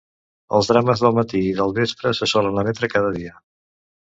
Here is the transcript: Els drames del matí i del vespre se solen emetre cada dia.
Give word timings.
Els 0.59 0.69
drames 0.71 1.03
del 1.03 1.13
matí 1.17 1.43
i 1.49 1.53
del 1.61 1.75
vespre 1.81 2.15
se 2.21 2.29
solen 2.33 2.59
emetre 2.63 2.93
cada 2.95 3.13
dia. 3.19 3.37